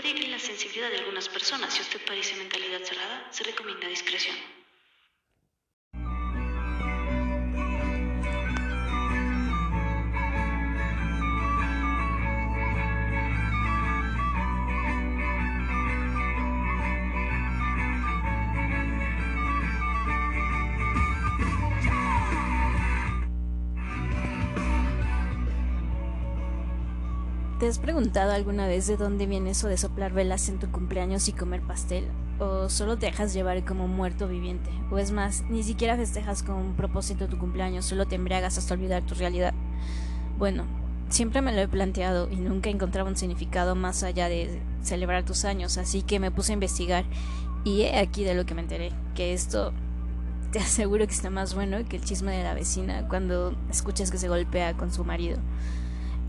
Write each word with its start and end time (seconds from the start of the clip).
puede 0.00 0.10
herir 0.10 0.28
la 0.28 0.38
sensibilidad 0.38 0.90
de 0.90 0.98
algunas 0.98 1.28
personas. 1.28 1.74
Si 1.74 1.80
usted 1.80 2.00
padece 2.06 2.36
mentalidad 2.36 2.80
cerrada, 2.84 3.26
se 3.32 3.42
recomienda 3.42 3.88
discreción. 3.88 4.36
¿Te 27.68 27.72
has 27.72 27.78
preguntado 27.78 28.32
alguna 28.32 28.66
vez 28.66 28.86
de 28.86 28.96
dónde 28.96 29.26
viene 29.26 29.50
eso 29.50 29.68
de 29.68 29.76
soplar 29.76 30.14
velas 30.14 30.48
en 30.48 30.58
tu 30.58 30.70
cumpleaños 30.70 31.28
y 31.28 31.34
comer 31.34 31.60
pastel? 31.60 32.08
¿O 32.38 32.70
solo 32.70 32.96
te 32.96 33.04
dejas 33.04 33.34
llevar 33.34 33.62
como 33.66 33.86
muerto 33.86 34.26
viviente? 34.26 34.70
¿O 34.90 34.96
es 34.96 35.12
más, 35.12 35.44
ni 35.50 35.62
siquiera 35.62 35.94
festejas 35.94 36.42
con 36.42 36.54
un 36.54 36.76
propósito 36.76 37.28
tu 37.28 37.36
cumpleaños, 37.36 37.84
solo 37.84 38.06
te 38.06 38.14
embriagas 38.14 38.56
hasta 38.56 38.72
olvidar 38.72 39.02
tu 39.02 39.14
realidad? 39.14 39.52
Bueno, 40.38 40.64
siempre 41.10 41.42
me 41.42 41.52
lo 41.52 41.60
he 41.60 41.68
planteado 41.68 42.30
y 42.30 42.36
nunca 42.36 42.70
encontraba 42.70 43.10
un 43.10 43.18
significado 43.18 43.74
más 43.74 44.02
allá 44.02 44.30
de 44.30 44.62
celebrar 44.80 45.26
tus 45.26 45.44
años, 45.44 45.76
así 45.76 46.00
que 46.00 46.20
me 46.20 46.30
puse 46.30 46.52
a 46.52 46.54
investigar 46.54 47.04
y 47.64 47.82
he 47.82 47.98
aquí 47.98 48.24
de 48.24 48.32
lo 48.32 48.46
que 48.46 48.54
me 48.54 48.62
enteré, 48.62 48.92
que 49.14 49.34
esto 49.34 49.74
te 50.52 50.58
aseguro 50.58 51.06
que 51.06 51.12
está 51.12 51.28
más 51.28 51.54
bueno 51.54 51.84
que 51.86 51.96
el 51.96 52.02
chisme 52.02 52.34
de 52.34 52.44
la 52.44 52.54
vecina 52.54 53.06
cuando 53.08 53.54
escuchas 53.68 54.10
que 54.10 54.16
se 54.16 54.28
golpea 54.28 54.74
con 54.74 54.90
su 54.90 55.04
marido. 55.04 55.36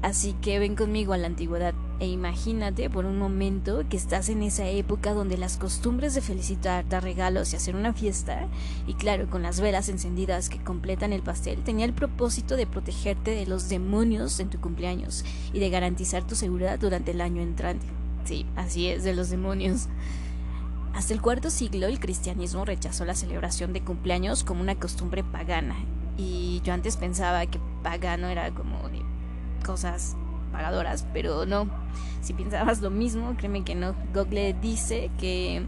Así 0.02 0.34
que 0.42 0.60
ven 0.60 0.76
conmigo 0.76 1.12
a 1.12 1.18
la 1.18 1.28
antigüedad 1.28 1.74
e 2.00 2.08
imagínate 2.08 2.90
por 2.90 3.06
un 3.06 3.20
momento 3.20 3.84
que 3.90 3.98
estás 3.98 4.30
en 4.30 4.42
esa 4.44 4.66
época 4.66 5.14
donde 5.14 5.38
las 5.38 5.58
costumbres 5.58 6.16
de 6.16 6.22
felicitar, 6.22 6.88
dar 6.88 7.04
regalos 7.04 7.52
y 7.52 7.58
hacer 7.58 7.76
una 7.76 7.92
fiesta, 7.92 8.48
y 8.88 8.94
claro, 8.94 9.30
con 9.30 9.42
las 9.42 9.60
velas 9.60 9.90
encendidas 9.90 10.48
que 10.48 10.60
completan 10.60 11.12
el 11.12 11.22
pastel, 11.22 11.62
tenía 11.64 11.84
el 11.84 11.92
propósito 11.92 12.56
de 12.56 12.66
protegerte 12.66 13.32
de 13.32 13.46
los 13.46 13.68
demonios 13.68 14.40
en 14.40 14.50
tu 14.50 14.62
cumpleaños 14.62 15.26
y 15.52 15.60
de 15.60 15.70
garantizar 15.70 16.26
tu 16.26 16.36
seguridad 16.36 16.80
durante 16.80 17.12
el 17.12 17.20
año 17.20 17.42
entrante. 17.42 17.86
Sí, 18.24 18.46
así 18.56 18.88
es, 18.88 19.04
de 19.04 19.14
los 19.14 19.30
demonios. 19.30 19.88
Hasta 20.94 21.14
el 21.14 21.22
cuarto 21.22 21.50
siglo 21.50 21.88
el 21.88 22.00
cristianismo 22.00 22.64
rechazó 22.64 23.04
la 23.04 23.16
celebración 23.16 23.74
de 23.74 23.82
cumpleaños 23.82 24.46
como 24.46 24.62
una 24.62 24.76
costumbre 24.76 25.26
pagana, 25.26 25.76
y 26.18 26.62
yo 26.64 26.72
antes 26.72 26.96
pensaba 26.96 27.46
que 27.46 27.60
pagano 27.84 28.28
era 28.28 28.52
como 28.52 28.88
de 28.88 29.09
cosas 29.60 30.16
pagadoras, 30.52 31.06
pero 31.14 31.46
no. 31.46 31.68
Si 32.22 32.34
pensabas 32.34 32.82
lo 32.82 32.90
mismo, 32.90 33.36
créeme 33.38 33.64
que 33.64 33.76
no. 33.76 33.96
Google 34.14 34.56
dice 34.62 35.10
que 35.20 35.66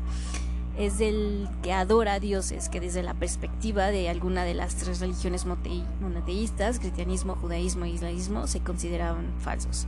es 0.77 0.97
del 0.97 1.49
que 1.61 1.73
adora 1.73 2.13
a 2.13 2.19
dioses, 2.19 2.69
que 2.69 2.79
desde 2.79 3.03
la 3.03 3.13
perspectiva 3.13 3.87
de 3.87 4.09
alguna 4.09 4.43
de 4.43 4.53
las 4.53 4.75
tres 4.75 4.99
religiones 4.99 5.45
monoteístas, 5.45 6.79
cristianismo, 6.79 7.35
judaísmo 7.35 7.85
e 7.85 7.89
islamismo, 7.89 8.47
se 8.47 8.61
consideraban 8.61 9.27
falsos. 9.39 9.87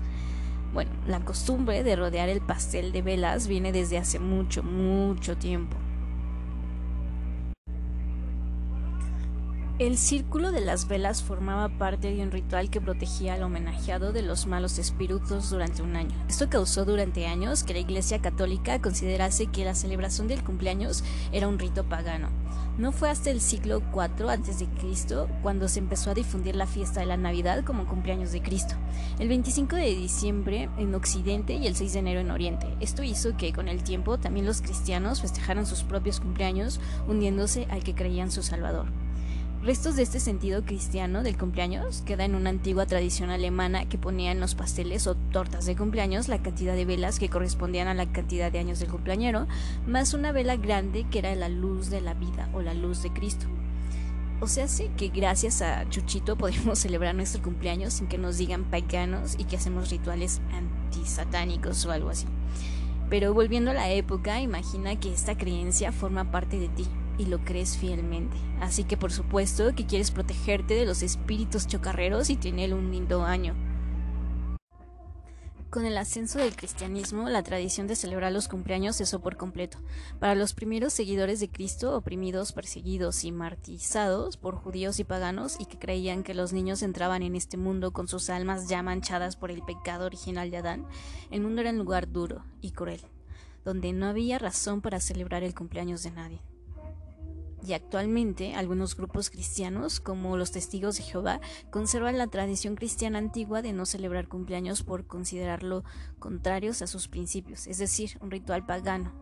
Bueno, 0.73 0.91
la 1.07 1.19
costumbre 1.19 1.83
de 1.83 1.95
rodear 1.95 2.29
el 2.29 2.41
pastel 2.41 2.91
de 2.91 3.01
velas 3.01 3.47
viene 3.47 3.71
desde 3.71 3.97
hace 3.97 4.19
mucho, 4.19 4.63
mucho 4.63 5.37
tiempo. 5.37 5.77
El 9.79 9.97
círculo 9.97 10.51
de 10.51 10.61
las 10.61 10.87
velas 10.87 11.23
formaba 11.23 11.67
parte 11.79 12.13
de 12.13 12.21
un 12.21 12.29
ritual 12.29 12.69
que 12.69 12.79
protegía 12.79 13.33
al 13.33 13.41
homenajeado 13.41 14.13
de 14.13 14.21
los 14.21 14.45
malos 14.45 14.77
espíritus 14.77 15.49
durante 15.49 15.81
un 15.81 15.95
año. 15.95 16.15
Esto 16.29 16.47
causó 16.47 16.85
durante 16.85 17.25
años 17.25 17.63
que 17.63 17.73
la 17.73 17.79
Iglesia 17.79 18.21
Católica 18.21 18.79
considerase 18.79 19.47
que 19.47 19.65
la 19.65 19.73
celebración 19.73 20.27
del 20.27 20.43
cumpleaños 20.43 21.03
era 21.31 21.47
un 21.47 21.57
rito 21.57 21.85
pagano. 21.85 22.29
No 22.77 22.91
fue 22.91 23.09
hasta 23.09 23.31
el 23.31 23.41
siglo 23.41 23.81
IV 23.91 24.29
a.C. 24.29 24.67
cuando 25.41 25.67
se 25.67 25.79
empezó 25.79 26.11
a 26.11 26.13
difundir 26.13 26.55
la 26.55 26.67
fiesta 26.67 26.99
de 26.99 27.07
la 27.07 27.17
Navidad 27.17 27.63
como 27.63 27.87
cumpleaños 27.87 28.31
de 28.31 28.43
Cristo, 28.43 28.75
el 29.17 29.27
25 29.27 29.75
de 29.75 29.95
diciembre 29.95 30.69
en 30.77 30.93
Occidente 30.93 31.55
y 31.55 31.65
el 31.65 31.75
6 31.75 31.93
de 31.93 31.99
enero 31.99 32.19
en 32.19 32.29
Oriente. 32.29 32.67
Esto 32.79 33.01
hizo 33.01 33.35
que 33.37 33.53
con 33.53 33.67
el 33.67 33.83
tiempo 33.83 34.19
también 34.19 34.45
los 34.45 34.61
cristianos 34.61 35.21
festejaran 35.21 35.65
sus 35.65 35.81
propios 35.81 36.19
cumpleaños 36.19 36.79
uniéndose 37.07 37.65
al 37.71 37.83
que 37.83 37.95
creían 37.95 38.29
su 38.29 38.43
Salvador. 38.43 38.85
Restos 39.63 39.95
de 39.95 40.03
este 40.03 40.19
sentido 40.19 40.65
cristiano 40.65 41.23
del 41.23 41.37
cumpleaños 41.37 42.01
queda 42.01 42.25
en 42.25 42.35
una 42.35 42.49
antigua 42.49 42.85
tradición 42.85 43.29
alemana 43.29 43.87
que 43.87 43.97
ponía 43.97 44.33
en 44.33 44.41
los 44.41 44.55
pasteles 44.55 45.07
o 45.07 45.15
tortas 45.15 45.65
de 45.65 45.77
cumpleaños 45.77 46.27
la 46.27 46.43
cantidad 46.43 46.75
de 46.75 46.83
velas 46.83 47.17
que 47.17 47.29
correspondían 47.29 47.87
a 47.87 47.93
la 47.93 48.11
cantidad 48.11 48.51
de 48.51 48.59
años 48.59 48.81
del 48.81 48.89
cumpleañero, 48.89 49.47
más 49.87 50.13
una 50.13 50.33
vela 50.33 50.57
grande 50.57 51.05
que 51.09 51.19
era 51.19 51.33
la 51.35 51.47
luz 51.47 51.89
de 51.89 52.01
la 52.01 52.13
vida 52.13 52.49
o 52.51 52.61
la 52.61 52.73
luz 52.73 53.03
de 53.03 53.13
Cristo. 53.13 53.45
O 54.41 54.47
sea, 54.47 54.67
sí 54.67 54.91
que 54.97 55.07
gracias 55.07 55.61
a 55.61 55.89
Chuchito 55.89 56.35
podemos 56.37 56.79
celebrar 56.79 57.15
nuestro 57.15 57.41
cumpleaños 57.41 57.93
sin 57.93 58.07
que 58.07 58.17
nos 58.17 58.37
digan 58.37 58.65
paganos 58.65 59.35
y 59.37 59.45
que 59.45 59.55
hacemos 59.55 59.91
rituales 59.91 60.41
antisatánicos 60.51 61.85
o 61.85 61.91
algo 61.93 62.09
así. 62.09 62.25
Pero 63.09 63.33
volviendo 63.33 63.71
a 63.71 63.75
la 63.75 63.89
época, 63.91 64.41
imagina 64.41 64.99
que 64.99 65.13
esta 65.13 65.37
creencia 65.37 65.93
forma 65.93 66.31
parte 66.31 66.59
de 66.59 66.67
ti, 66.67 66.85
y 67.17 67.25
lo 67.25 67.43
crees 67.43 67.77
fielmente. 67.77 68.37
Así 68.59 68.83
que 68.83 68.97
por 68.97 69.11
supuesto 69.11 69.73
que 69.75 69.85
quieres 69.85 70.11
protegerte 70.11 70.73
de 70.73 70.85
los 70.85 71.03
espíritus 71.03 71.67
chocarreros 71.67 72.29
y 72.29 72.35
tener 72.35 72.73
un 72.73 72.91
lindo 72.91 73.23
año. 73.23 73.55
Con 75.73 75.85
el 75.87 75.97
ascenso 75.97 76.37
del 76.37 76.55
cristianismo, 76.55 77.29
la 77.29 77.41
tradición 77.41 77.87
de 77.87 77.95
celebrar 77.95 78.31
los 78.31 78.47
cumpleaños 78.47 78.97
cesó 78.97 79.21
por 79.21 79.37
completo. 79.37 79.79
Para 80.19 80.35
los 80.35 80.53
primeros 80.53 80.93
seguidores 80.93 81.39
de 81.39 81.49
Cristo, 81.49 81.97
oprimidos, 81.97 82.51
perseguidos 82.51 83.23
y 83.23 83.31
martirizados 83.31 84.37
por 84.37 84.53
judíos 84.53 84.99
y 84.99 85.03
paganos, 85.03 85.59
y 85.59 85.65
que 85.65 85.79
creían 85.79 86.21
que 86.21 86.35
los 86.35 86.53
niños 86.53 86.83
entraban 86.83 87.23
en 87.23 87.35
este 87.35 87.57
mundo 87.57 87.91
con 87.91 88.07
sus 88.07 88.29
almas 88.29 88.69
ya 88.69 88.83
manchadas 88.83 89.35
por 89.35 89.49
el 89.49 89.63
pecado 89.63 90.05
original 90.05 90.51
de 90.51 90.57
Adán, 90.57 90.85
el 91.31 91.41
mundo 91.41 91.61
era 91.61 91.71
un 91.71 91.79
lugar 91.79 92.11
duro 92.11 92.45
y 92.61 92.69
cruel, 92.69 93.01
donde 93.65 93.93
no 93.93 94.05
había 94.05 94.37
razón 94.37 94.79
para 94.79 94.99
celebrar 94.99 95.41
el 95.41 95.55
cumpleaños 95.55 96.03
de 96.03 96.11
nadie 96.11 96.52
y 97.65 97.73
actualmente 97.73 98.55
algunos 98.55 98.97
grupos 98.97 99.29
cristianos, 99.29 99.99
como 99.99 100.35
los 100.37 100.51
testigos 100.51 100.97
de 100.97 101.03
Jehová, 101.03 101.39
conservan 101.71 102.17
la 102.17 102.27
tradición 102.27 102.75
cristiana 102.75 103.19
antigua 103.19 103.61
de 103.61 103.71
no 103.71 103.85
celebrar 103.85 104.27
cumpleaños 104.27 104.83
por 104.83 105.07
considerarlo 105.07 105.83
contrarios 106.19 106.81
a 106.81 106.87
sus 106.87 107.07
principios, 107.07 107.67
es 107.67 107.77
decir, 107.77 108.17
un 108.21 108.31
ritual 108.31 108.65
pagano. 108.65 109.13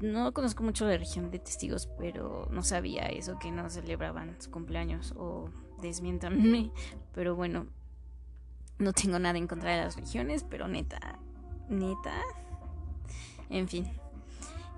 No 0.00 0.32
conozco 0.32 0.62
mucho 0.62 0.86
la 0.86 0.96
región 0.96 1.30
de 1.30 1.38
testigos, 1.38 1.88
pero 1.98 2.48
no 2.50 2.62
sabía 2.62 3.02
eso, 3.06 3.38
que 3.38 3.52
no 3.52 3.68
celebraban 3.68 4.40
su 4.40 4.50
cumpleaños 4.50 5.12
o 5.16 5.50
desmientanme, 5.80 6.72
pero 7.14 7.36
bueno, 7.36 7.66
no 8.78 8.92
tengo 8.92 9.18
nada 9.18 9.38
en 9.38 9.46
contra 9.46 9.72
de 9.72 9.84
las 9.84 9.96
religiones, 9.96 10.44
pero 10.48 10.66
neta, 10.66 11.18
neta, 11.68 12.20
en 13.50 13.68
fin. 13.68 13.86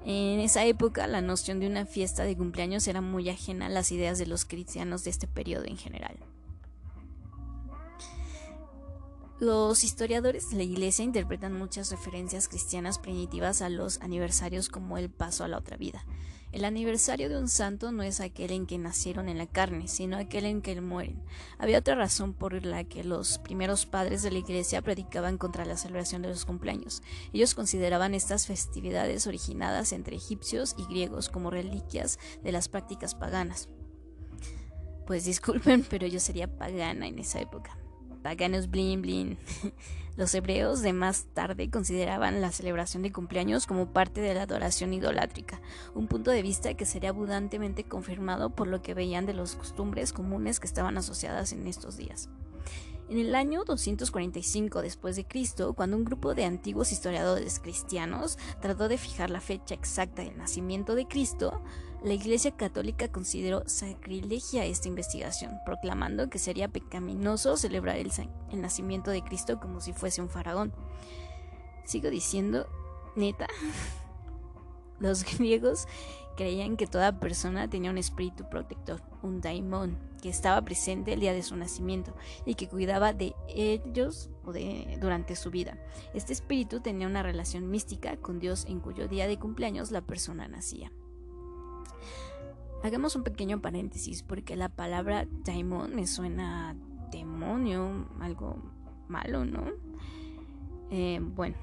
En 0.05 0.41
esa 0.41 0.65
época 0.65 1.07
la 1.07 1.21
noción 1.21 1.61
de 1.61 1.69
una 1.69 1.87
fiesta 1.87 2.25
de 2.25 2.37
cumpleaños 2.37 2.89
era 2.89 3.01
muy 3.01 3.29
ajena 3.29 3.67
a 3.67 3.71
las 3.71 3.93
ideas 3.93 4.19
de 4.19 4.27
los 4.27 4.45
cristianos 4.45 5.05
de 5.05 5.11
este 5.11 5.29
periodo 5.29 5.65
en 5.67 5.77
general. 5.77 6.17
Los 9.39 9.83
historiadores 9.83 10.51
de 10.51 10.57
la 10.57 10.63
Iglesia 10.63 11.05
interpretan 11.05 11.53
muchas 11.53 11.91
referencias 11.91 12.49
cristianas 12.49 12.99
primitivas 12.99 13.61
a 13.61 13.69
los 13.69 14.01
aniversarios 14.01 14.69
como 14.69 14.99
el 14.99 15.11
paso 15.11 15.43
a 15.43 15.49
la 15.49 15.59
otra 15.59 15.77
vida. 15.77 16.05
El 16.53 16.67
aniversario 16.67 17.31
de 17.31 17.39
un 17.39 17.49
santo 17.49 17.93
no 17.93 18.03
es 18.03 18.21
aquel 18.21 18.51
en 18.51 18.67
que 18.67 18.77
nacieron 18.77 19.31
en 19.31 19.39
la 19.39 19.47
carne, 19.47 19.89
sino 19.89 20.19
aquel 20.19 20.45
en 20.45 20.61
que 20.61 20.79
mueren. 20.83 21.23
Había 21.59 21.79
otra 21.79 21.95
razón 21.95 22.35
por 22.35 22.65
la 22.67 22.85
que 22.85 23.05
los 23.05 23.39
primeros 23.39 23.87
padres 23.87 24.23
de 24.23 24.31
la 24.31 24.39
iglesia 24.39 24.83
predicaban 24.83 25.39
contra 25.39 25.65
la 25.65 25.79
celebración 25.79 26.21
de 26.21 26.29
los 26.29 26.45
cumpleaños. 26.45 27.03
Ellos 27.33 27.55
consideraban 27.55 28.13
estas 28.13 28.47
festividades 28.47 29.27
originadas 29.27 29.95
entre 29.95 30.17
egipcios 30.17 30.75
y 30.77 30.85
griegos 30.85 31.31
como 31.31 31.51
reliquias 31.51 32.19
de 32.43 32.53
las 32.53 32.69
prácticas 32.69 33.15
paganas. 33.15 33.71
Pues 35.07 35.25
disculpen, 35.25 35.87
pero 35.91 36.07
yo 36.07 36.21
sería 36.21 36.55
pagana 36.59 37.09
en 37.09 37.19
esa 37.19 37.41
época 37.41 37.82
paganos 38.23 38.71
blin 38.71 39.03
blin. 39.03 39.39
Los 40.17 40.35
hebreos 40.35 40.83
de 40.83 40.93
más 40.93 41.25
tarde 41.33 41.71
consideraban 41.71 42.43
la 42.43 42.53
celebración 42.53 43.03
de 43.03 43.13
cumpleaños 43.13 43.67
como 43.67 43.87
parte 43.95 44.21
de 44.21 44.35
la 44.35 44.43
adoración 44.43 44.93
idolátrica, 44.93 45.63
un 45.95 46.07
punto 46.07 46.31
de 46.31 46.43
vista 46.43 46.75
que 46.75 46.85
sería 46.85 47.11
abundantemente 47.11 47.85
confirmado 47.85 48.51
por 48.51 48.67
lo 48.67 48.83
que 48.83 48.93
veían 48.93 49.25
de 49.25 49.33
las 49.33 49.57
costumbres 49.57 50.13
comunes 50.13 50.61
que 50.61 50.67
estaban 50.67 50.99
asociadas 50.99 51.55
en 51.55 51.67
estos 51.67 51.97
días. 51.97 52.29
En 53.09 53.19
el 53.19 53.35
año 53.35 53.65
245 53.65 54.81
después 54.81 55.17
de 55.17 55.27
Cristo, 55.27 55.75
cuando 55.75 55.97
un 55.97 56.05
grupo 56.05 56.35
de 56.35 56.45
antiguos 56.45 56.93
historiadores 56.93 57.61
cristianos 57.61 58.39
trató 58.61 58.89
de 58.89 58.97
fijar 58.97 59.29
la 59.29 59.41
fecha 59.41 59.75
exacta 59.75 60.23
del 60.23 60.39
nacimiento 60.39 60.95
de 60.95 61.07
Cristo, 61.07 61.61
la 62.03 62.15
Iglesia 62.15 62.57
Católica 62.57 63.13
consideró 63.13 63.63
sacrilegia 63.67 64.65
esta 64.65 64.89
investigación, 64.89 65.59
proclamando 65.65 66.31
que 66.31 66.39
sería 66.39 66.69
pecaminoso 66.69 67.57
celebrar 67.57 67.97
el, 67.97 68.11
el, 68.51 68.61
nacimiento 68.61 69.11
de 69.11 69.23
Cristo 69.23 69.61
como 69.61 69.81
si 69.81 69.93
fuese 69.93 70.21
un 70.21 70.29
faraón. 70.29 70.73
Sigo 71.85 72.11
diciendo, 72.11 72.67
neta. 73.15 73.47
Los 74.99 75.25
griegos 75.37 75.87
creían 76.37 76.77
que 76.77 76.87
toda 76.87 77.19
persona 77.19 77.69
tenía 77.69 77.91
un 77.91 77.99
espíritu 77.99 78.49
protector, 78.49 79.03
un 79.23 79.41
daimon, 79.41 79.99
que 80.23 80.29
estaba 80.29 80.63
presente 80.63 81.13
el 81.13 81.21
día 81.21 81.33
de 81.33 81.43
su 81.43 81.57
nacimiento 81.57 82.15
y 82.47 82.55
que 82.55 82.69
cuidaba 82.69 83.13
de 83.13 83.35
ellos 83.49 84.31
durante 85.01 85.35
su 85.35 85.51
vida. 85.51 85.77
Este 86.15 86.33
espíritu 86.33 86.81
tenía 86.81 87.09
una 87.09 87.23
relación 87.23 87.69
mística 87.71 88.17
con 88.17 88.39
Dios 88.39 88.65
en 88.67 88.81
cuyo 88.81 89.09
día 89.09 89.27
de 89.27 89.39
cumpleaños 89.39 89.91
la 89.91 90.01
persona 90.01 90.47
nacía. 90.47 90.93
Hagamos 92.85 93.15
un 93.15 93.23
pequeño 93.23 93.61
paréntesis 93.61 94.23
porque 94.23 94.57
la 94.57 94.69
palabra 94.69 95.27
daimon 95.45 95.95
me 95.95 96.07
suena 96.07 96.77
demonio, 97.11 98.09
algo 98.21 98.57
malo, 99.09 99.45
¿no? 99.45 99.67
Eh, 100.91 101.21
bueno, 101.21 101.57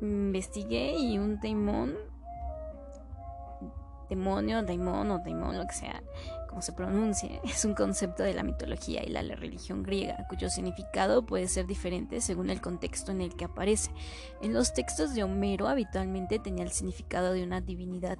investigué 0.00 0.98
y 0.98 1.18
un 1.18 1.38
daimon, 1.40 1.94
demonio, 4.08 4.62
daimon 4.62 5.10
o 5.10 5.18
daimon, 5.18 5.58
lo 5.58 5.66
que 5.66 5.74
sea, 5.74 6.02
como 6.48 6.62
se 6.62 6.72
pronuncie, 6.72 7.40
es 7.44 7.64
un 7.64 7.74
concepto 7.74 8.22
de 8.22 8.34
la 8.34 8.42
mitología 8.42 9.02
y 9.04 9.08
la 9.08 9.22
religión 9.22 9.82
griega, 9.82 10.26
cuyo 10.28 10.48
significado 10.48 11.26
puede 11.26 11.48
ser 11.48 11.66
diferente 11.66 12.20
según 12.20 12.50
el 12.50 12.60
contexto 12.60 13.12
en 13.12 13.20
el 13.20 13.34
que 13.36 13.46
aparece. 13.46 13.90
En 14.40 14.52
los 14.52 14.72
textos 14.72 15.14
de 15.14 15.24
Homero 15.24 15.68
habitualmente 15.68 16.38
tenía 16.38 16.64
el 16.64 16.70
significado 16.70 17.32
de 17.32 17.42
una 17.42 17.60
divinidad 17.60 18.18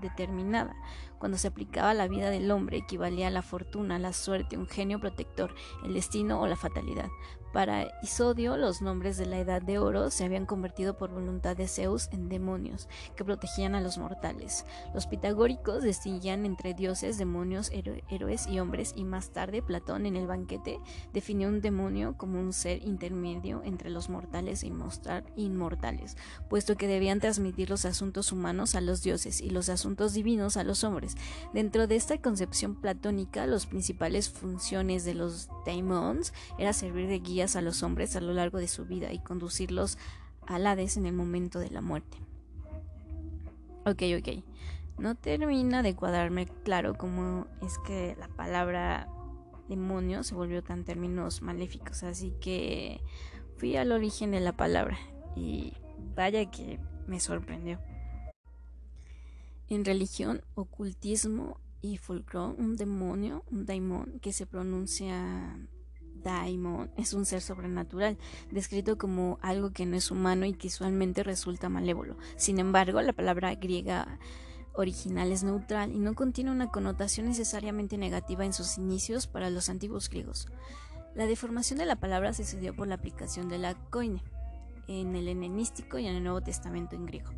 determinada. 0.00 0.74
Cuando 1.18 1.36
se 1.36 1.48
aplicaba 1.48 1.90
a 1.90 1.94
la 1.94 2.08
vida 2.08 2.30
del 2.30 2.50
hombre 2.50 2.78
equivalía 2.78 3.26
a 3.28 3.30
la 3.30 3.42
fortuna, 3.42 3.98
la 3.98 4.12
suerte, 4.12 4.56
un 4.56 4.68
genio 4.68 5.00
protector, 5.00 5.54
el 5.84 5.94
destino 5.94 6.40
o 6.40 6.46
la 6.46 6.56
fatalidad. 6.56 7.08
Para 7.52 7.88
Isodio, 8.02 8.58
los 8.58 8.82
nombres 8.82 9.16
de 9.16 9.24
la 9.24 9.38
Edad 9.38 9.62
de 9.62 9.78
Oro 9.78 10.10
se 10.10 10.24
habían 10.24 10.44
convertido 10.44 10.98
por 10.98 11.10
voluntad 11.10 11.56
de 11.56 11.66
Zeus 11.66 12.08
en 12.12 12.28
demonios 12.28 12.88
que 13.16 13.24
protegían 13.24 13.74
a 13.74 13.80
los 13.80 13.96
mortales. 13.96 14.66
Los 14.92 15.06
pitagóricos 15.06 15.82
distinguían 15.82 16.44
entre 16.44 16.74
dioses, 16.74 17.16
demonios, 17.16 17.70
héroes 17.72 18.46
y 18.46 18.60
hombres, 18.60 18.92
y 18.94 19.04
más 19.04 19.30
tarde 19.30 19.62
Platón 19.62 20.04
en 20.04 20.16
el 20.16 20.26
banquete 20.26 20.78
definió 21.14 21.48
un 21.48 21.62
demonio 21.62 22.18
como 22.18 22.38
un 22.38 22.52
ser 22.52 22.84
intermedio 22.84 23.62
entre 23.64 23.88
los 23.88 24.10
mortales 24.10 24.62
e 24.62 24.70
inmortales, 25.36 26.18
puesto 26.50 26.76
que 26.76 26.86
debían 26.86 27.18
transmitir 27.18 27.70
los 27.70 27.86
asuntos 27.86 28.30
humanos 28.30 28.74
a 28.74 28.82
los 28.82 29.02
dioses 29.02 29.40
y 29.40 29.48
los 29.48 29.70
asuntos 29.70 30.12
divinos 30.12 30.58
a 30.58 30.64
los 30.64 30.84
hombres. 30.84 31.16
Dentro 31.54 31.86
de 31.86 31.96
esta 31.96 32.18
concepción 32.18 32.74
platónica, 32.74 33.46
las 33.46 33.64
principales 33.64 34.28
funciones 34.28 35.06
de 35.06 35.14
los 35.14 35.48
daemons 35.64 36.34
era 36.58 36.74
servir 36.74 37.08
de 37.08 37.20
guía 37.20 37.37
a 37.42 37.60
los 37.60 37.82
hombres 37.82 38.16
a 38.16 38.20
lo 38.20 38.32
largo 38.32 38.58
de 38.58 38.68
su 38.68 38.84
vida 38.84 39.12
y 39.12 39.20
conducirlos 39.20 39.98
al 40.46 40.66
Hades 40.66 40.96
en 40.96 41.06
el 41.06 41.12
momento 41.12 41.58
de 41.58 41.70
la 41.70 41.80
muerte. 41.80 42.18
Ok, 43.84 44.02
ok. 44.18 44.44
No 44.98 45.14
termina 45.14 45.82
de 45.82 45.94
cuadrarme 45.94 46.46
claro 46.64 46.94
cómo 46.98 47.46
es 47.62 47.78
que 47.86 48.16
la 48.18 48.28
palabra 48.28 49.08
demonio 49.68 50.24
se 50.24 50.34
volvió 50.34 50.62
tan 50.62 50.84
términos 50.84 51.42
maléficos, 51.42 52.02
así 52.02 52.34
que 52.40 53.00
fui 53.56 53.76
al 53.76 53.92
origen 53.92 54.32
de 54.32 54.40
la 54.40 54.56
palabra 54.56 54.98
y 55.36 55.74
vaya 56.16 56.50
que 56.50 56.80
me 57.06 57.20
sorprendió. 57.20 57.78
En 59.68 59.84
religión, 59.84 60.42
ocultismo 60.54 61.60
y 61.80 61.98
folclore, 61.98 62.60
un 62.60 62.76
demonio, 62.76 63.44
un 63.50 63.66
daimon 63.66 64.18
que 64.20 64.32
se 64.32 64.46
pronuncia 64.46 65.56
Daimon 66.22 66.90
es 66.96 67.12
un 67.12 67.24
ser 67.24 67.40
sobrenatural, 67.40 68.18
descrito 68.50 68.98
como 68.98 69.38
algo 69.42 69.72
que 69.72 69.86
no 69.86 69.96
es 69.96 70.10
humano 70.10 70.46
y 70.46 70.54
que 70.54 70.68
usualmente 70.68 71.22
resulta 71.22 71.68
malévolo. 71.68 72.16
Sin 72.36 72.58
embargo, 72.58 73.00
la 73.02 73.12
palabra 73.12 73.54
griega 73.54 74.18
original 74.74 75.32
es 75.32 75.42
neutral 75.42 75.92
y 75.92 75.98
no 75.98 76.14
contiene 76.14 76.50
una 76.50 76.70
connotación 76.70 77.26
necesariamente 77.26 77.98
negativa 77.98 78.44
en 78.44 78.52
sus 78.52 78.78
inicios 78.78 79.26
para 79.26 79.50
los 79.50 79.68
antiguos 79.68 80.08
griegos. 80.08 80.48
La 81.14 81.26
deformación 81.26 81.78
de 81.78 81.86
la 81.86 81.96
palabra 81.96 82.32
se 82.32 82.44
sucedió 82.44 82.74
por 82.74 82.86
la 82.86 82.94
aplicación 82.94 83.48
de 83.48 83.58
la 83.58 83.74
koine 83.74 84.22
en 84.86 85.16
el 85.16 85.28
helenístico 85.28 85.98
y 85.98 86.06
en 86.06 86.14
el 86.14 86.22
Nuevo 86.22 86.40
Testamento 86.40 86.94
en 86.94 87.06
griego. 87.06 87.30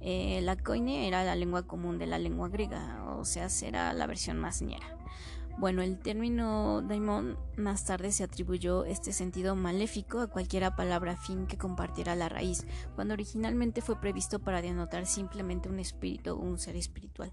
Eh, 0.00 0.40
la 0.42 0.56
koine 0.56 1.08
era 1.08 1.24
la 1.24 1.36
lengua 1.36 1.64
común 1.64 1.98
de 1.98 2.06
la 2.06 2.18
lengua 2.18 2.48
griega, 2.48 3.04
o 3.18 3.24
sea, 3.24 3.48
será 3.48 3.92
la 3.92 4.06
versión 4.06 4.38
más 4.38 4.62
ñera. 4.62 4.96
Bueno, 5.58 5.82
el 5.82 5.98
término 5.98 6.82
daimon 6.82 7.36
más 7.56 7.84
tarde 7.84 8.12
se 8.12 8.22
atribuyó 8.22 8.84
este 8.84 9.12
sentido 9.12 9.56
maléfico 9.56 10.20
a 10.20 10.28
cualquier 10.28 10.72
palabra 10.76 11.16
fin 11.16 11.48
que 11.48 11.58
compartiera 11.58 12.14
la 12.14 12.28
raíz, 12.28 12.64
cuando 12.94 13.14
originalmente 13.14 13.82
fue 13.82 14.00
previsto 14.00 14.38
para 14.38 14.62
denotar 14.62 15.04
simplemente 15.04 15.68
un 15.68 15.80
espíritu 15.80 16.30
o 16.30 16.36
un 16.36 16.58
ser 16.58 16.76
espiritual. 16.76 17.32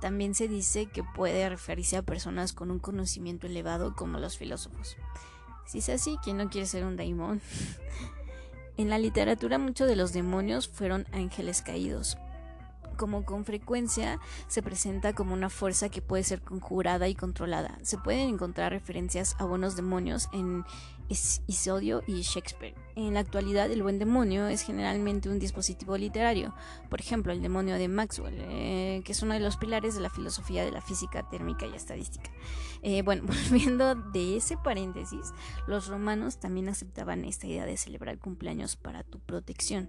También 0.00 0.34
se 0.34 0.48
dice 0.48 0.86
que 0.86 1.04
puede 1.04 1.46
referirse 1.50 1.98
a 1.98 2.02
personas 2.02 2.54
con 2.54 2.70
un 2.70 2.78
conocimiento 2.78 3.46
elevado 3.46 3.94
como 3.94 4.18
los 4.18 4.38
filósofos. 4.38 4.96
Si 5.66 5.78
es 5.78 5.90
así, 5.90 6.16
¿quién 6.24 6.38
no 6.38 6.48
quiere 6.48 6.66
ser 6.66 6.82
un 6.82 6.96
daimon? 6.96 7.42
en 8.78 8.88
la 8.88 8.98
literatura 8.98 9.58
muchos 9.58 9.86
de 9.86 9.96
los 9.96 10.14
demonios 10.14 10.66
fueron 10.66 11.06
ángeles 11.12 11.60
caídos, 11.60 12.16
como 12.96 13.24
con 13.24 13.44
frecuencia 13.44 14.18
se 14.48 14.62
presenta 14.62 15.14
como 15.14 15.34
una 15.34 15.50
fuerza 15.50 15.88
que 15.88 16.02
puede 16.02 16.24
ser 16.24 16.42
conjurada 16.42 17.08
y 17.08 17.14
controlada. 17.14 17.78
Se 17.82 17.98
pueden 17.98 18.28
encontrar 18.28 18.72
referencias 18.72 19.36
a 19.38 19.44
buenos 19.44 19.76
demonios 19.76 20.28
en 20.32 20.64
Isodio 21.08 22.02
y 22.06 22.22
Shakespeare. 22.22 22.74
En 22.96 23.14
la 23.14 23.20
actualidad, 23.20 23.70
el 23.70 23.82
buen 23.82 23.98
demonio 23.98 24.48
es 24.48 24.62
generalmente 24.62 25.28
un 25.28 25.38
dispositivo 25.38 25.96
literario, 25.96 26.54
por 26.88 27.00
ejemplo, 27.00 27.32
el 27.32 27.42
demonio 27.42 27.76
de 27.76 27.88
Maxwell, 27.88 28.34
eh, 28.40 29.02
que 29.04 29.12
es 29.12 29.22
uno 29.22 29.34
de 29.34 29.40
los 29.40 29.56
pilares 29.56 29.94
de 29.94 30.00
la 30.00 30.10
filosofía 30.10 30.64
de 30.64 30.72
la 30.72 30.80
física 30.80 31.28
térmica 31.28 31.66
y 31.66 31.74
estadística. 31.74 32.30
Eh, 32.82 33.02
bueno, 33.02 33.22
volviendo 33.50 33.94
de 33.94 34.36
ese 34.36 34.56
paréntesis, 34.56 35.32
los 35.66 35.86
romanos 35.86 36.38
también 36.38 36.68
aceptaban 36.68 37.24
esta 37.24 37.46
idea 37.46 37.66
de 37.66 37.76
celebrar 37.76 38.18
cumpleaños 38.18 38.76
para 38.76 39.04
tu 39.04 39.20
protección. 39.20 39.88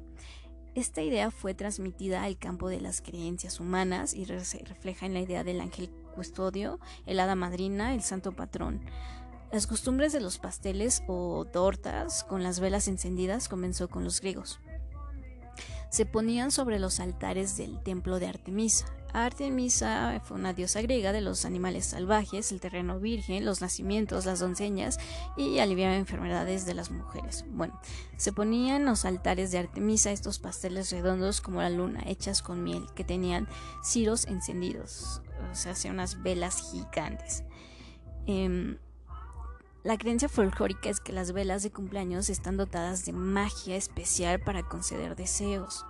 Esta 0.77 1.01
idea 1.01 1.31
fue 1.31 1.56
transmitida 1.56 2.24
al 2.24 2.38
campo 2.38 2.69
de 2.69 2.79
las 2.79 3.01
creencias 3.01 3.59
humanas 3.59 4.13
y 4.13 4.25
se 4.25 4.59
refleja 4.59 5.07
en 5.07 5.15
la 5.15 5.21
idea 5.21 5.44
del 5.44 5.59
ángel 5.59 5.89
custodio, 6.13 6.79
el 7.07 7.19
hada 7.19 7.33
madrina, 7.33 7.95
el 7.95 8.04
santo 8.04 8.33
patrón. 8.33 8.81
Las 9.51 9.66
costumbres 9.66 10.13
de 10.13 10.19
los 10.19 10.37
pasteles 10.37 11.01
o 11.07 11.45
tortas 11.45 12.23
con 12.23 12.44
las 12.44 12.59
velas 12.59 12.87
encendidas 12.87 13.49
comenzó 13.49 13.90
con 13.90 14.04
los 14.04 14.21
griegos. 14.21 14.59
Se 15.89 16.06
ponían 16.06 16.51
sobre 16.51 16.79
los 16.79 16.99
altares 16.99 17.57
del 17.57 17.81
templo 17.81 18.19
de 18.19 18.27
Artemisa. 18.27 18.85
Artemisa 19.13 20.21
fue 20.23 20.37
una 20.37 20.53
diosa 20.53 20.81
griega 20.81 21.11
de 21.11 21.21
los 21.21 21.45
animales 21.45 21.85
salvajes, 21.85 22.51
el 22.51 22.59
terreno 22.59 22.99
virgen, 22.99 23.45
los 23.45 23.61
nacimientos, 23.61 24.25
las 24.25 24.39
doncellas 24.39 24.99
y 25.37 25.59
aliviaba 25.59 25.95
enfermedades 25.95 26.65
de 26.65 26.73
las 26.73 26.91
mujeres. 26.91 27.45
Bueno, 27.49 27.79
se 28.17 28.33
ponían 28.33 28.85
los 28.85 29.06
altares 29.06 29.51
de 29.51 29.59
Artemisa 29.59 30.11
estos 30.11 30.39
pasteles 30.39 30.91
redondos 30.91 31.41
como 31.41 31.61
la 31.61 31.69
luna, 31.69 32.03
hechas 32.06 32.41
con 32.41 32.63
miel, 32.63 32.85
que 32.95 33.03
tenían 33.03 33.47
ciros 33.83 34.27
encendidos, 34.27 35.21
o 35.51 35.56
sea, 35.56 35.73
unas 35.91 36.21
velas 36.21 36.71
gigantes. 36.71 37.44
Em, 38.25 38.77
la 39.87 39.97
creencia 39.97 40.27
folclórica 40.27 40.89
es 40.89 40.99
que 40.99 41.13
las 41.13 41.31
velas 41.31 41.63
de 41.63 41.71
cumpleaños 41.71 42.29
están 42.29 42.57
dotadas 42.57 43.06
de 43.06 43.13
magia 43.13 43.77
especial 43.77 44.37
para 44.37 44.67
conceder 44.67 45.15
deseos. 45.15 45.85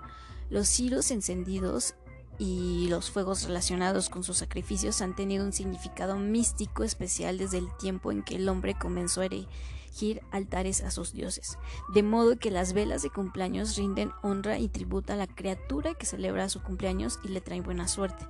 Los 0.52 0.68
ciros 0.68 1.10
encendidos 1.10 1.96
y 2.38 2.86
los 2.90 3.10
fuegos 3.10 3.46
relacionados 3.46 4.10
con 4.10 4.24
sus 4.24 4.38
sacrificios 4.38 5.02
han 5.02 5.16
tenido 5.16 5.44
un 5.44 5.52
significado 5.52 6.16
místico 6.16 6.84
especial 6.84 7.40
desde 7.40 7.58
el 7.58 7.76
tiempo 7.78 8.12
en 8.12 8.22
que 8.22 8.36
el 8.36 8.48
hombre 8.50 8.76
comenzó 8.76 9.22
a 9.22 9.26
erigir 9.26 10.22
altares 10.30 10.84
a 10.84 10.92
sus 10.92 11.12
dioses, 11.12 11.58
de 11.92 12.04
modo 12.04 12.38
que 12.38 12.52
las 12.52 12.74
velas 12.74 13.02
de 13.02 13.10
cumpleaños 13.10 13.76
rinden 13.78 14.12
honra 14.22 14.60
y 14.60 14.70
tributo 14.70 15.14
a 15.14 15.16
la 15.16 15.26
criatura 15.26 15.96
que 15.96 16.06
celebra 16.06 16.50
su 16.50 16.62
cumpleaños 16.62 17.18
y 17.24 17.30
le 17.30 17.42
trae 17.42 17.62
buena 17.62 17.88
suerte. 17.88 18.28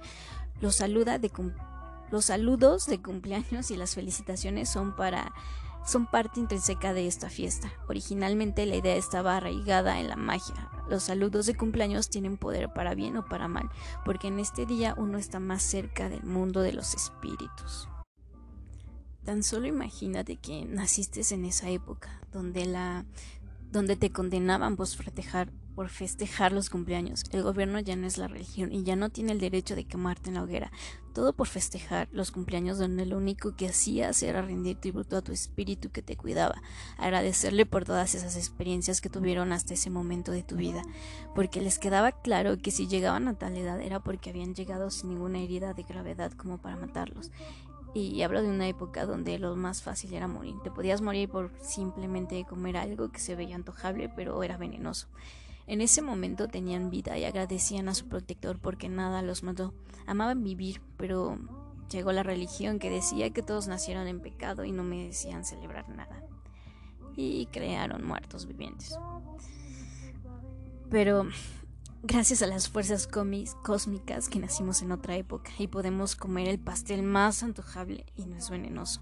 Los, 0.62 0.78
saluda 0.78 1.20
de 1.20 1.30
los 2.12 2.26
saludos 2.26 2.86
de 2.86 3.02
cumpleaños 3.02 3.72
y 3.72 3.78
las 3.78 3.96
felicitaciones 3.96 4.70
son 4.70 4.96
para 4.96 5.34
son 5.86 6.06
parte 6.06 6.42
intrínseca 6.42 6.94
de 6.94 7.08
esta 7.08 7.30
fiesta. 7.30 7.72
Originalmente 7.88 8.66
la 8.66 8.76
idea 8.76 8.98
estaba 8.98 9.38
arraigada 9.38 10.02
en 10.02 10.10
la 10.10 10.18
magia. 10.18 10.70
Los 10.90 11.04
saludos 11.04 11.46
de 11.46 11.56
cumpleaños 11.56 12.10
tienen 12.10 12.36
poder 12.36 12.74
para 12.74 12.94
bien 12.94 13.16
o 13.16 13.24
para 13.24 13.48
mal, 13.48 13.70
porque 14.04 14.28
en 14.28 14.40
este 14.40 14.66
día 14.66 14.96
uno 14.98 15.18
está 15.18 15.40
más 15.40 15.64
cerca 15.64 16.10
del 16.10 16.24
mundo 16.24 16.62
de 16.62 16.74
los 16.74 16.94
espíritus. 16.94 17.88
Tan 19.24 19.44
solo 19.44 19.68
imagínate 19.68 20.36
que 20.36 20.66
naciste 20.66 21.22
en 21.34 21.46
esa 21.46 21.70
época, 21.70 22.22
donde 22.34 22.66
la 22.66 23.06
donde 23.72 23.96
te 23.96 24.12
condenaban 24.12 24.76
por 24.78 24.88
festejar 24.88 25.52
por 25.78 25.90
festejar 25.90 26.54
los 26.54 26.72
cumpleaños. 26.72 27.24
El 27.32 27.44
gobierno 27.44 27.80
ya 27.80 27.96
no 27.96 28.08
es 28.08 28.18
la 28.18 28.28
religión 28.28 28.74
y 28.74 28.82
ya 28.82 28.96
no 28.96 29.12
tiene 29.12 29.32
el 29.32 29.40
derecho 29.40 29.76
de 29.76 29.86
quemarte 29.86 30.30
en 30.30 30.34
la 30.34 30.42
hoguera. 30.42 30.72
Todo 31.14 31.34
por 31.34 31.46
festejar 31.46 32.10
los 32.12 32.32
cumpleaños 32.32 32.80
donde 32.80 33.06
lo 33.06 33.16
único 33.16 33.56
que 33.56 33.68
hacías 33.68 34.24
era 34.24 34.42
rendir 34.42 34.80
tributo 34.80 35.16
a 35.18 35.22
tu 35.22 35.34
espíritu 35.34 35.92
que 35.92 36.02
te 36.02 36.18
cuidaba, 36.18 36.56
agradecerle 36.98 37.68
por 37.68 37.86
todas 37.86 38.16
esas 38.16 38.38
experiencias 38.38 39.02
que 39.02 39.12
tuvieron 39.12 39.52
hasta 39.52 39.76
ese 39.76 39.92
momento 39.92 40.32
de 40.32 40.42
tu 40.42 40.56
vida, 40.56 40.82
porque 41.36 41.62
les 41.62 41.78
quedaba 41.78 42.12
claro 42.12 42.58
que 42.58 42.72
si 42.72 42.88
llegaban 42.88 43.28
a 43.28 43.38
tal 43.38 43.56
edad 43.56 43.80
era 43.80 44.00
porque 44.00 44.32
habían 44.32 44.56
llegado 44.56 44.90
sin 44.90 45.10
ninguna 45.10 45.42
herida 45.42 45.76
de 45.76 45.84
gravedad 45.84 46.32
como 46.32 46.58
para 46.58 46.76
matarlos. 46.76 47.30
Y 47.94 48.20
hablo 48.24 48.42
de 48.42 48.50
una 48.50 48.68
época 48.68 49.06
donde 49.06 49.38
lo 49.38 49.56
más 49.56 49.84
fácil 49.84 50.12
era 50.16 50.28
morir. 50.28 50.56
Te 50.64 50.72
podías 50.72 51.02
morir 51.02 51.30
por 51.30 51.52
simplemente 51.62 52.44
comer 52.46 52.78
algo 52.78 53.12
que 53.12 53.20
se 53.20 53.36
veía 53.36 53.56
antojable 53.56 54.10
pero 54.10 54.42
era 54.42 54.58
venenoso. 54.58 55.08
En 55.68 55.82
ese 55.82 56.02
momento 56.02 56.48
tenían 56.48 56.90
vida 56.90 57.18
y 57.18 57.26
agradecían 57.26 57.90
a 57.90 57.94
su 57.94 58.08
protector 58.08 58.58
porque 58.58 58.88
nada 58.88 59.22
los 59.22 59.44
mató. 59.44 59.74
Amaban 60.06 60.42
vivir, 60.42 60.82
pero 60.96 61.38
llegó 61.92 62.14
la 62.14 62.24
religión 62.24 62.80
que 62.80 62.90
decía 62.90 63.30
que 63.32 63.44
todos 63.44 63.68
nacieron 63.68 64.08
en 64.08 64.22
pecado 64.22 64.64
y 64.64 64.72
no 64.72 64.84
merecían 64.84 65.44
celebrar 65.44 65.90
nada. 65.90 66.24
Y 67.18 67.48
crearon 67.48 68.06
muertos 68.06 68.46
vivientes. 68.46 68.98
Pero 70.90 71.28
gracias 72.02 72.42
a 72.42 72.48
las 72.48 72.70
fuerzas 72.70 73.08
cósmicas 73.08 74.30
que 74.30 74.40
nacimos 74.40 74.82
en 74.82 74.94
otra 74.94 75.18
época 75.18 75.52
y 75.58 75.68
podemos 75.68 76.16
comer 76.16 76.48
el 76.48 76.60
pastel 76.60 77.04
más 77.04 77.44
antojable 77.44 78.06
y 78.16 78.26
no 78.26 78.38
es 78.38 78.50
venenoso. 78.50 79.02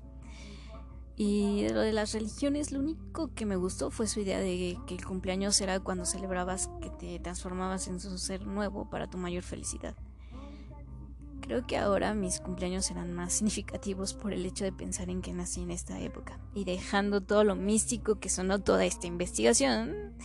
Y 1.17 1.69
lo 1.69 1.79
de 1.79 1.93
las 1.93 2.13
religiones, 2.13 2.72
lo 2.72 2.79
único 2.79 3.34
que 3.34 3.45
me 3.45 3.55
gustó 3.55 3.89
fue 3.89 4.07
su 4.07 4.19
idea 4.19 4.39
de 4.39 4.77
que 4.86 4.95
el 4.95 5.05
cumpleaños 5.05 5.60
era 5.62 5.79
cuando 5.79 6.05
celebrabas 6.05 6.69
que 6.81 6.89
te 6.89 7.19
transformabas 7.19 7.88
en 7.88 8.01
su 8.01 8.17
ser 8.17 8.45
nuevo 8.45 8.89
para 8.89 9.10
tu 9.10 9.17
mayor 9.17 9.43
felicidad. 9.43 9.95
Creo 11.39 11.65
que 11.65 11.77
ahora 11.77 12.15
mis 12.15 12.39
cumpleaños 12.39 12.86
serán 12.86 13.13
más 13.13 13.34
significativos 13.34 14.13
por 14.13 14.34
el 14.34 14.45
hecho 14.45 14.65
de 14.65 14.72
pensar 14.72 15.10
en 15.10 15.22
que 15.22 15.31
nací 15.31 15.62
en 15.62 15.72
esta 15.72 16.00
época. 16.01 16.39
Y 16.53 16.65
dejando 16.65 17.22
todo 17.22 17.43
lo 17.43 17.55
místico 17.55 18.19
que 18.19 18.29
sonó 18.29 18.60
toda 18.60 18.84
esta 18.84 19.07
investigación, 19.07 20.15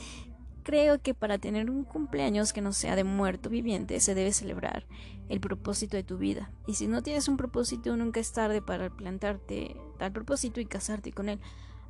Creo 0.70 1.02
que 1.02 1.14
para 1.14 1.38
tener 1.38 1.68
un 1.68 1.82
cumpleaños 1.82 2.52
que 2.52 2.60
no 2.60 2.72
sea 2.72 2.94
de 2.94 3.02
muerto 3.02 3.50
viviente 3.50 3.98
se 3.98 4.14
debe 4.14 4.32
celebrar 4.32 4.86
el 5.28 5.40
propósito 5.40 5.96
de 5.96 6.04
tu 6.04 6.16
vida. 6.16 6.52
Y 6.64 6.74
si 6.74 6.86
no 6.86 7.02
tienes 7.02 7.26
un 7.26 7.36
propósito, 7.36 7.96
nunca 7.96 8.20
es 8.20 8.32
tarde 8.32 8.62
para 8.62 8.88
plantarte 8.88 9.74
tal 9.98 10.12
propósito 10.12 10.60
y 10.60 10.66
casarte 10.66 11.10
con 11.10 11.28
él, 11.28 11.40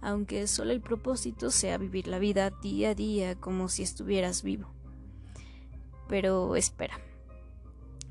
aunque 0.00 0.46
solo 0.46 0.72
el 0.72 0.80
propósito 0.80 1.50
sea 1.50 1.76
vivir 1.76 2.06
la 2.06 2.18
vida 2.18 2.48
día 2.62 2.92
a 2.92 2.94
día 2.94 3.34
como 3.34 3.68
si 3.68 3.82
estuvieras 3.82 4.42
vivo. 4.42 4.72
Pero 6.08 6.56
espera, 6.56 6.98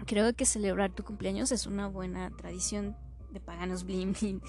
creo 0.05 0.35
que 0.35 0.45
celebrar 0.45 0.91
tu 0.91 1.03
cumpleaños 1.03 1.51
es 1.51 1.65
una 1.65 1.87
buena 1.87 2.29
tradición 2.29 2.95
de 3.31 3.39
paganos 3.39 3.85
bling 3.85 4.13
bling, 4.13 4.41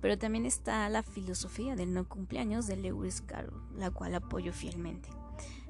pero 0.00 0.18
también 0.18 0.44
está 0.44 0.88
la 0.88 1.04
filosofía 1.04 1.76
del 1.76 1.94
no 1.94 2.08
cumpleaños 2.08 2.66
de 2.66 2.78
Lewis 2.78 3.20
Carroll, 3.20 3.62
la 3.76 3.92
cual 3.92 4.16
apoyo 4.16 4.52
fielmente. 4.52 5.08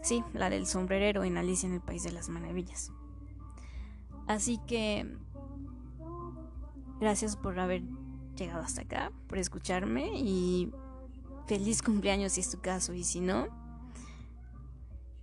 Sí, 0.03 0.25
la 0.33 0.51
del 0.51 0.67
sombrerero 0.67 1.25
en 1.25 1.37
Alicia 1.37 1.67
en 1.67 1.75
el 1.75 1.81
País 1.81 2.03
de 2.03 2.13
las 2.13 2.29
Maravillas. 2.29 2.93
Así 4.27 4.59
que 4.67 5.17
gracias 7.01 7.37
por 7.37 7.59
haber 7.59 7.83
llegado 8.37 8.63
hasta 8.63 8.83
acá, 8.83 9.13
por 9.27 9.39
escucharme 9.39 10.11
y 10.15 10.73
feliz 11.47 11.83
cumpleaños 11.83 12.33
si 12.33 12.41
es 12.41 12.51
tu 12.51 12.61
caso 12.61 12.93
y 12.93 13.05
si 13.05 13.21
no, 13.21 13.49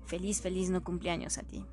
feliz, 0.05 0.41
feliz 0.41 0.69
no 0.69 0.83
cumpleaños 0.83 1.37
a 1.37 1.43
ti. 1.43 1.65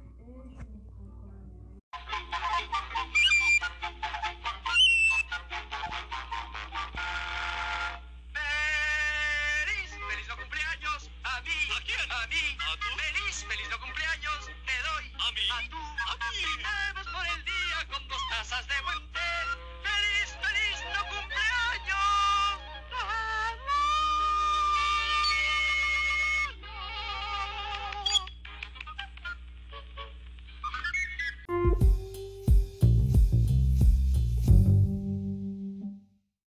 Feliz, 13.42 13.56
feliz 13.56 13.68
no 13.70 13.80
cumpleaños 13.80 14.50
te 14.66 14.82
doy. 14.82 15.12
A 15.18 15.32
mí. 15.32 15.40
A 15.50 15.70
tú. 15.70 15.76
A 15.76 16.30
mí. 16.30 16.42
Brindemos 16.42 17.06
por 17.08 17.26
el 17.26 17.44
día 17.44 17.86
con 17.90 18.08
dos 18.08 18.22
tazas 18.30 18.68
de 18.68 18.80
buen 18.82 19.11